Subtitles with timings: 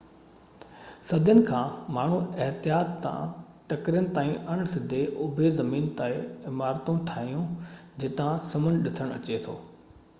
[1.07, 1.67] صدين کان
[1.97, 3.27] ماڻهن احتياط سان
[3.73, 6.07] ٽڪرين تائين اڻ سڌي اُڀي زمين تي
[6.53, 7.45] عمارتون ٺاهيون
[8.05, 9.55] جتان سمنڊ ڏسڻ اچي ٿو